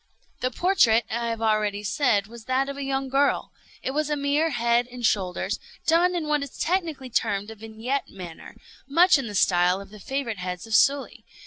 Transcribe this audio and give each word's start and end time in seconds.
The 0.39 0.49
portrait, 0.49 1.05
I 1.11 1.27
have 1.27 1.43
already 1.43 1.83
said, 1.83 2.25
was 2.25 2.45
that 2.45 2.67
of 2.69 2.75
a 2.75 2.81
young 2.83 3.07
girl. 3.07 3.51
It 3.83 3.91
was 3.91 4.09
a 4.09 4.15
mere 4.15 4.49
head 4.49 4.87
and 4.87 5.05
shoulders, 5.05 5.59
done 5.85 6.15
in 6.15 6.27
what 6.27 6.41
is 6.41 6.57
technically 6.57 7.11
termed 7.11 7.51
a 7.51 7.55
vignette 7.55 8.09
manner; 8.09 8.55
much 8.87 9.19
in 9.19 9.27
the 9.27 9.35
style 9.35 9.79
of 9.79 9.91
the 9.91 9.99
favorite 9.99 10.39
heads 10.39 10.65
of 10.65 10.73
Sully. 10.73 11.23